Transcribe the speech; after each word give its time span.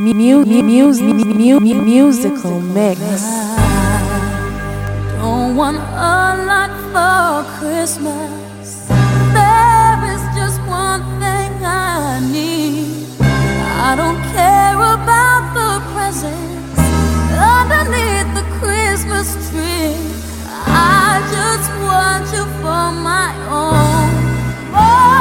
mu- 0.00 1.60
musical 1.60 2.60
mix. 2.60 3.00
Don't 5.20 5.56
want 5.56 5.76
a 5.76 6.16
lot 6.48 6.72
for 6.92 7.44
Christmas. 7.58 8.88
There 9.36 10.00
is 10.14 10.22
just 10.38 10.58
one 10.66 11.02
thing 11.20 11.52
I 11.64 12.20
need. 12.32 13.06
I 13.20 13.94
don't 14.00 14.20
care 14.32 14.76
about 14.96 15.44
the 15.58 15.70
presents 15.92 16.80
underneath 17.56 18.28
the 18.38 18.46
Christmas 18.58 19.28
tree. 19.50 19.96
I 20.66 21.20
just 21.36 21.68
want 21.84 22.24
you 22.34 22.44
for 22.62 22.84
my 23.10 23.28
own. 23.52 24.08
Oh, 24.72 25.19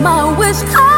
my 0.00 0.32
wish. 0.38 0.89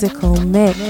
musical 0.00 0.36
mix. 0.44 0.87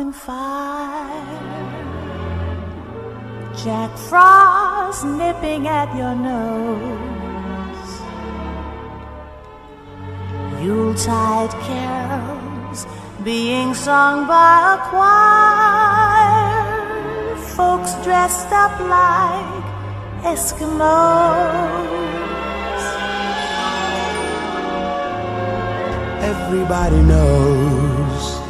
On 0.00 0.06
an 0.06 0.08
open 0.08 0.12
fire. 0.12 1.60
Jack 3.56 3.90
Frost 4.08 5.04
nipping 5.04 5.66
at 5.68 5.94
your 5.96 6.14
nose. 6.14 8.00
Yuletide 10.62 11.50
carols 11.66 12.86
being 13.24 13.74
sung 13.74 14.26
by 14.26 14.74
a 14.74 14.78
choir. 14.90 16.26
Folks 17.56 17.94
dressed 18.04 18.52
up 18.52 18.80
like 18.80 19.64
Eskimos. 20.24 20.80
Everybody 26.22 27.02
knows 27.02 28.49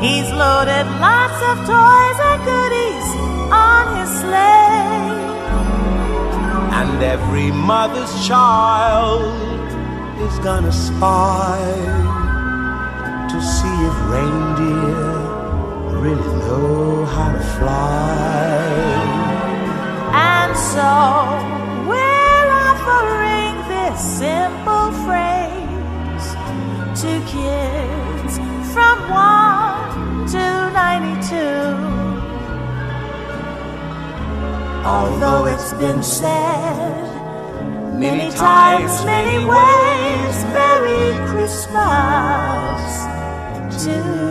He's 0.00 0.30
loaded 0.32 0.86
lots 0.98 1.40
of 1.50 1.56
toys 1.68 2.18
and 2.28 2.40
goodies 2.48 3.08
on 3.52 3.84
his 3.98 4.10
sleigh. 4.20 5.20
And 6.80 7.02
every 7.02 7.50
mother's 7.52 8.26
child 8.26 9.36
is 10.26 10.38
gonna 10.38 10.72
spy 10.72 11.60
to 13.30 13.38
see 13.42 13.76
if 13.90 13.96
reindeer 14.14 15.20
really 16.04 16.34
know 16.46 17.04
how 17.04 17.32
to 17.32 17.44
fly. 17.58 18.56
And 20.32 20.52
so 20.72 20.90
we're 21.90 22.48
offering 22.68 23.54
this 23.68 24.00
simple 24.24 24.86
phrase 25.04 26.26
to 27.02 27.10
kids 27.36 28.38
from 28.72 28.96
1 29.10 29.69
to 30.30 30.70
92. 30.72 31.36
Although 34.86 35.46
it's 35.46 35.72
been 35.74 36.02
said 36.04 37.98
many 37.98 38.30
times, 38.30 39.04
many 39.04 39.44
ways, 39.44 40.44
Merry 40.54 41.16
Christmas 41.30 42.80
to 43.84 44.29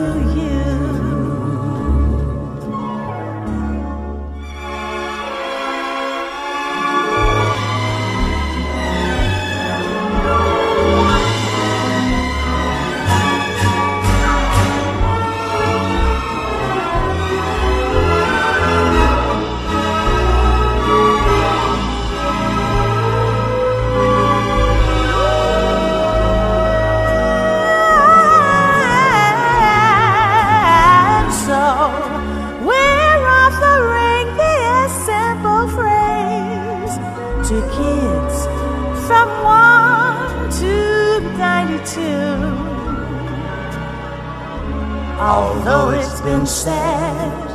Although 45.69 45.99
it's 45.99 46.19
been 46.21 46.47
said 46.47 47.49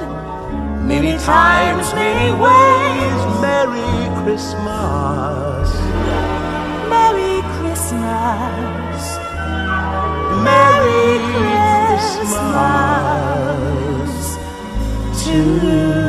Many 0.86 1.18
times, 1.18 1.92
many 1.94 2.30
ways, 2.30 3.20
Merry 3.40 4.08
Christmas. 4.22 5.68
Merry 6.88 7.42
Christmas. 7.56 9.02
Merry 10.44 11.18
Christmas 12.04 12.54
to 15.24 15.34
you. 15.66 16.03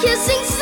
kissing 0.00 0.57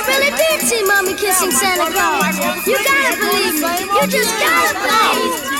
I 0.00 0.06
really 0.06 0.30
did 0.30 0.66
see 0.66 0.82
mommy 0.84 1.12
kissing 1.12 1.50
Santa 1.50 1.92
Claus. 1.92 2.38
You 2.66 2.76
gotta 2.82 3.20
believe 3.20 3.60
me. 3.60 4.00
You 4.00 4.06
just 4.08 4.32
gotta 4.40 4.80
believe. 4.80 5.59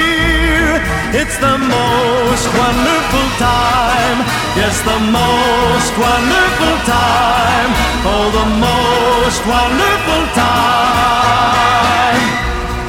It's 1.13 1.37
the 1.37 1.57
most 1.57 2.47
wonderful 2.57 3.27
time. 3.37 4.19
Yes, 4.55 4.79
the 4.81 4.97
most 5.11 5.91
wonderful 5.99 6.77
time. 6.87 7.71
Oh, 8.07 8.31
the 8.31 8.45
most 8.65 9.45
wonderful 9.45 10.23
time 10.39 12.31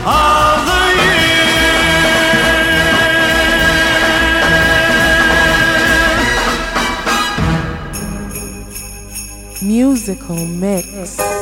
of 0.06 0.66
the 0.70 0.82
year. 1.02 1.82
Musical 9.62 10.46
mix. 10.46 11.41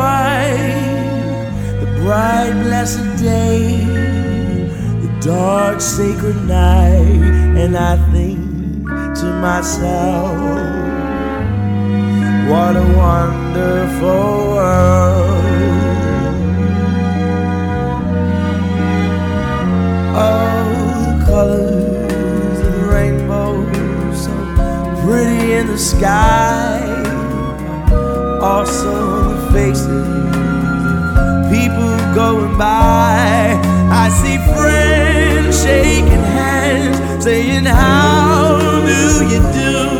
bright, 0.00 1.76
the 1.80 1.86
bright, 2.00 2.52
blessed 2.64 3.22
day, 3.22 3.84
the 5.02 5.10
dark, 5.20 5.78
sacred 5.80 6.36
night, 6.46 7.20
and 7.62 7.76
I 7.76 7.96
think 8.12 8.40
to 9.20 9.28
myself, 9.46 10.38
what 12.50 12.74
a 12.84 12.86
wonderful 13.04 14.30
world. 14.54 15.44
Oh, 20.28 20.68
the 21.08 21.16
colors 21.26 22.58
of 22.66 22.72
the 22.78 22.86
rainbow, 22.94 23.52
so 24.24 24.32
pretty 25.02 25.52
in 25.58 25.66
the 25.66 25.78
sky, 25.78 26.80
awesome 28.40 29.39
faces, 29.52 30.06
people 31.50 31.96
going 32.14 32.56
by. 32.56 33.58
I 33.92 34.08
see 34.20 34.38
friends 34.54 35.62
shaking 35.62 36.24
hands, 36.36 37.24
saying, 37.24 37.64
How 37.64 38.80
do 38.86 39.24
you 39.26 39.40
do? 39.52 39.99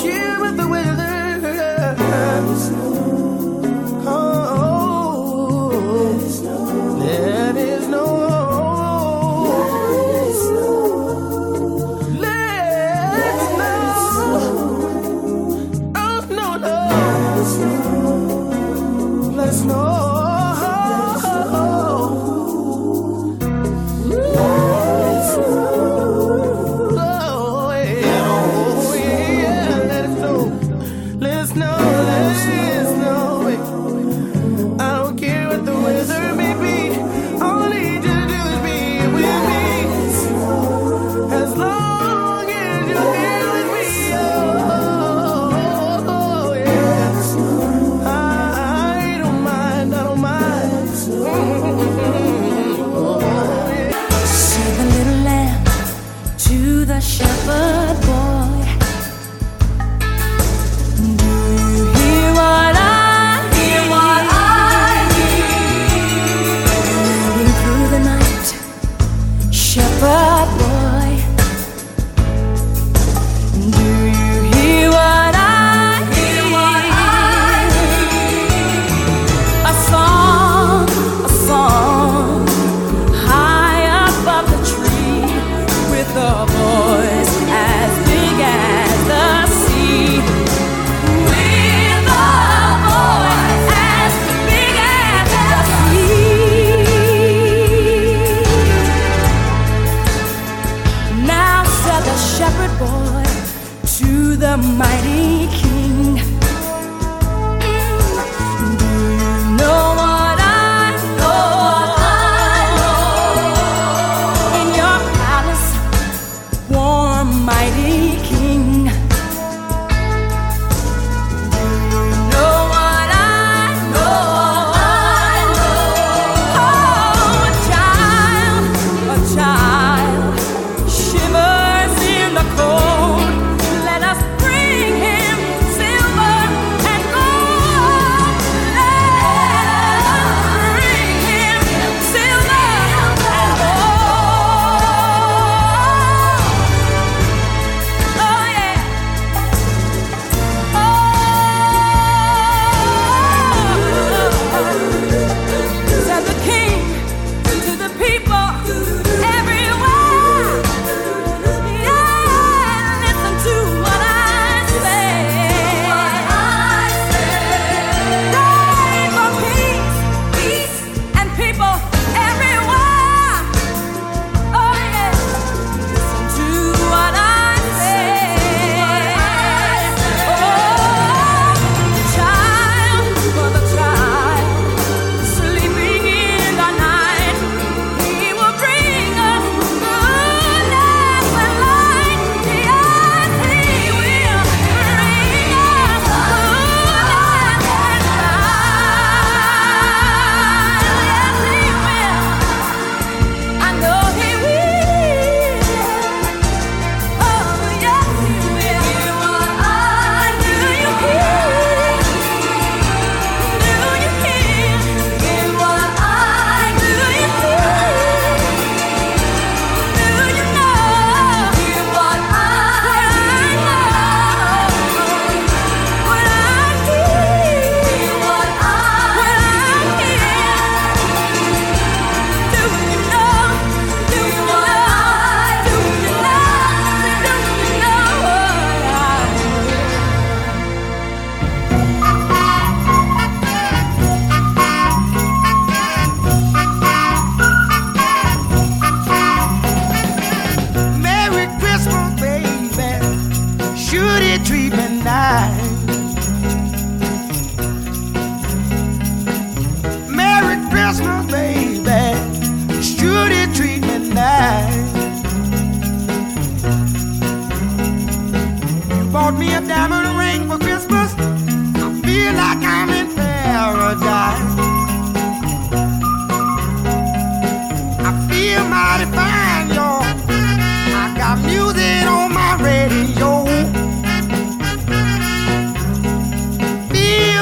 snow. 0.00 0.44
I 0.44 0.59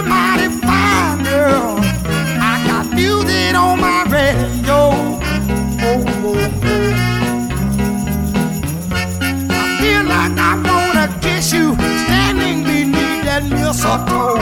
mighty 0.03 0.49
fine 0.61 1.23
girl. 1.25 1.77
I 2.51 2.63
got 2.67 2.87
music 2.95 3.55
on 3.55 3.81
my 3.81 4.05
radio. 4.05 4.79
Oh. 5.81 6.05
I 9.51 9.81
feel 9.81 10.05
like 10.05 10.37
I 10.39 10.55
wanna 10.67 11.07
kiss 11.21 11.53
you, 11.53 11.75
standing 12.05 12.65
beneath 12.65 13.25
that 13.25 13.43
mistletoe. 13.45 14.38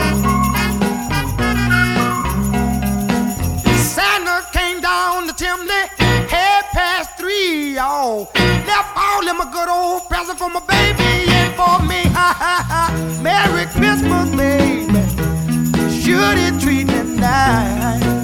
dirty 16.35 16.59
treatment. 16.59 17.23
I 17.23 18.16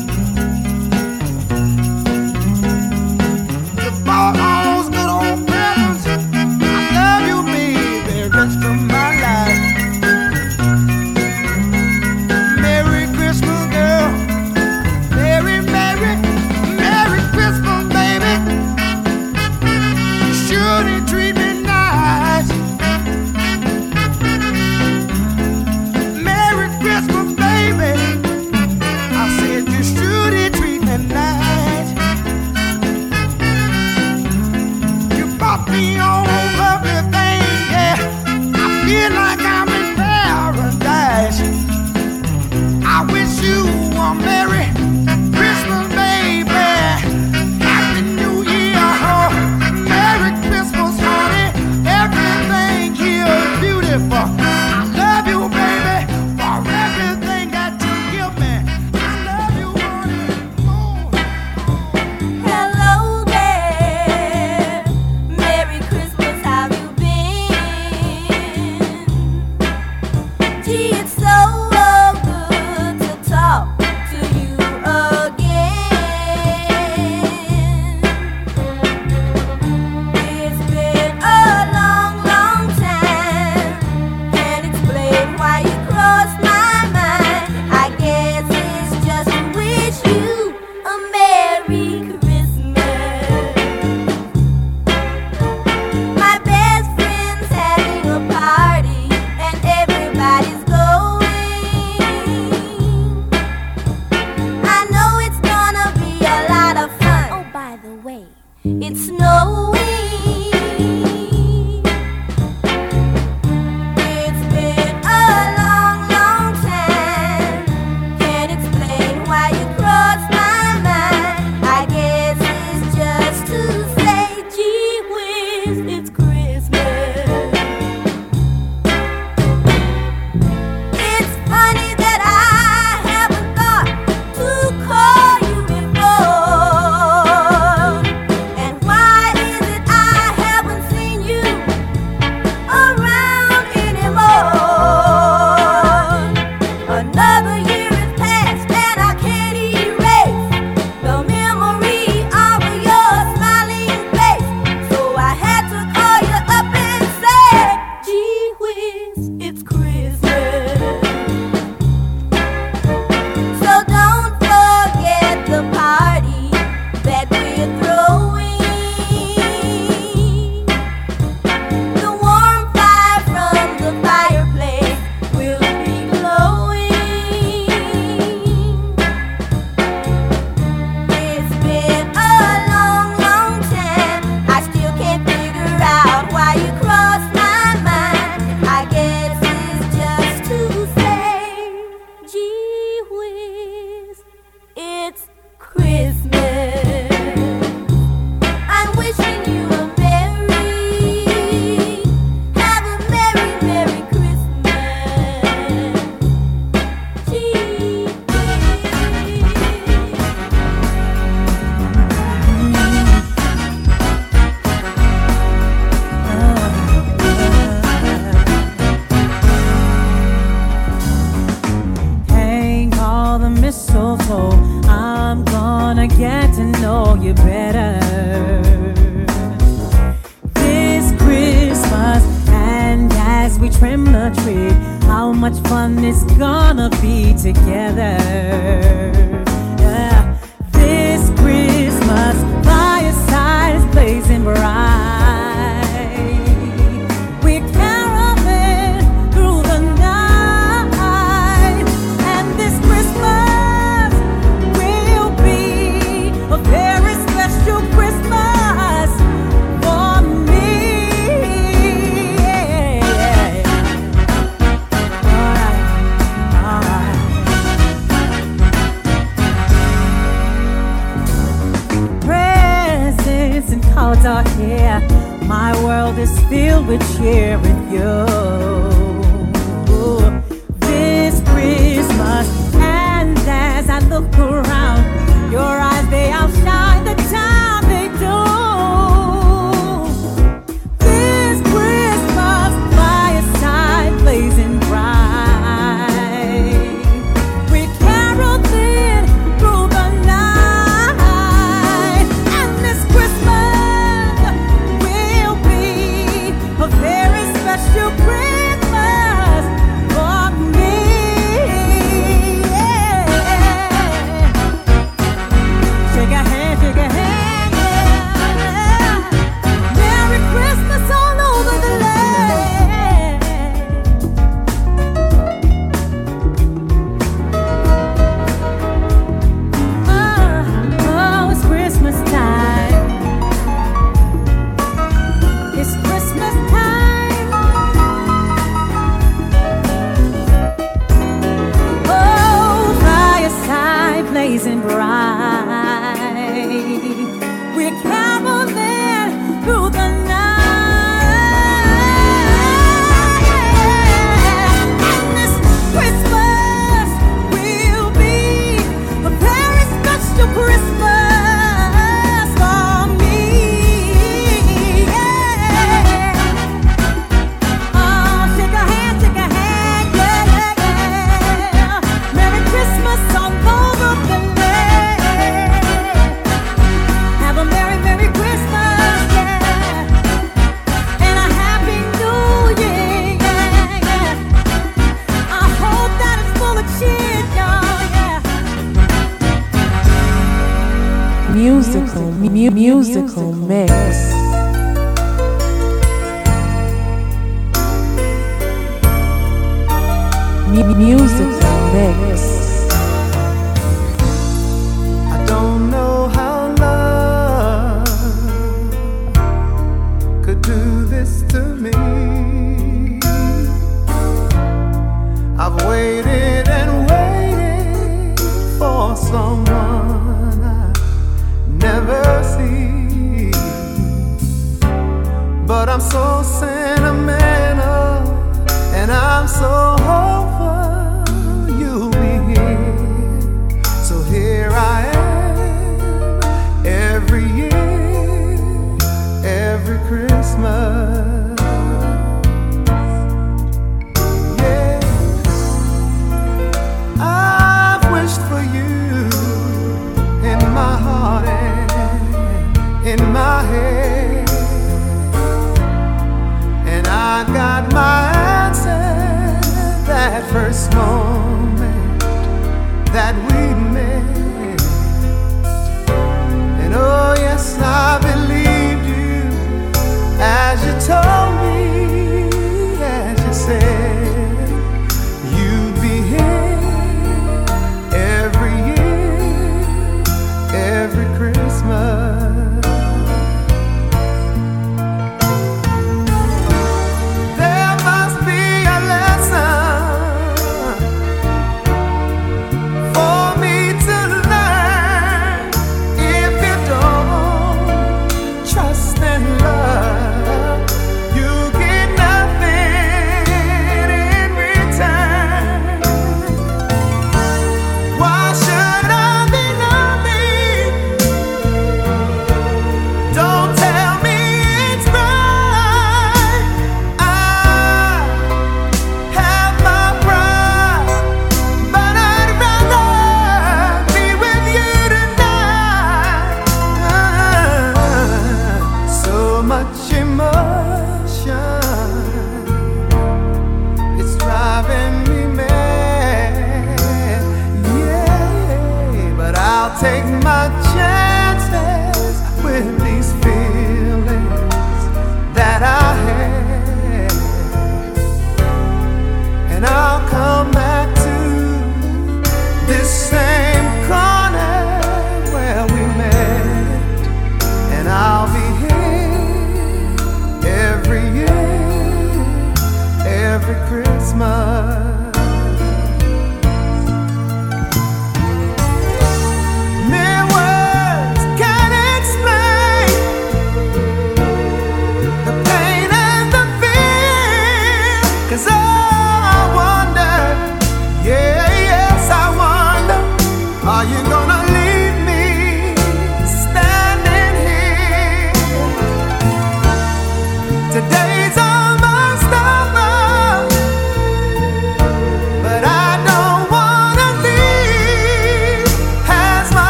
Mu- 400.87 400.95
Musical 400.95 401.79
mix. 401.93 402.32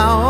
now. 0.00 0.29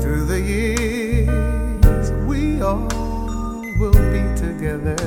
Through 0.01 0.25
the 0.33 0.39
years, 0.39 2.07
we 2.29 2.61
all 2.61 2.87
will 3.79 3.99
be 4.13 4.23
together. 4.45 5.01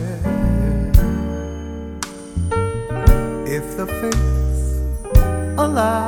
If 3.46 3.64
the 3.76 3.86
fates 4.00 4.62
allow. 5.56 6.07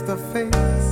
the 0.00 0.16
face. 0.16 0.91